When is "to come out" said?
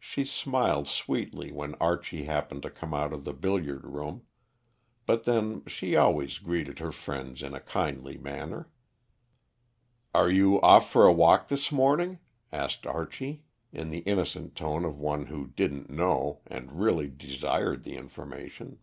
2.64-3.12